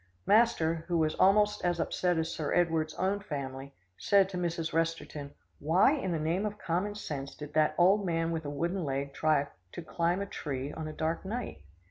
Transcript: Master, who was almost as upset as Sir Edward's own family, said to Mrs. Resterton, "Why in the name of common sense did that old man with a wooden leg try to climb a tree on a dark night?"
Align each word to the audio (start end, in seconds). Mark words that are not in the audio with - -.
Master, 0.25 0.83
who 0.87 0.97
was 0.97 1.13
almost 1.13 1.63
as 1.63 1.79
upset 1.79 2.17
as 2.17 2.33
Sir 2.33 2.51
Edward's 2.55 2.95
own 2.95 3.19
family, 3.19 3.75
said 3.99 4.29
to 4.29 4.37
Mrs. 4.37 4.73
Resterton, 4.73 5.35
"Why 5.59 5.91
in 5.91 6.11
the 6.11 6.17
name 6.17 6.43
of 6.43 6.57
common 6.57 6.95
sense 6.95 7.35
did 7.35 7.53
that 7.53 7.75
old 7.77 8.03
man 8.03 8.31
with 8.31 8.43
a 8.45 8.49
wooden 8.49 8.83
leg 8.83 9.13
try 9.13 9.47
to 9.73 9.81
climb 9.83 10.19
a 10.19 10.25
tree 10.25 10.73
on 10.73 10.87
a 10.87 10.91
dark 10.91 11.23
night?" 11.23 11.61